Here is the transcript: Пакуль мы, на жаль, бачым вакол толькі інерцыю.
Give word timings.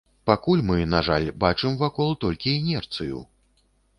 Пакуль 0.27 0.63
мы, 0.69 0.77
на 0.93 1.01
жаль, 1.09 1.27
бачым 1.43 1.77
вакол 1.83 2.17
толькі 2.25 2.57
інерцыю. 2.61 3.21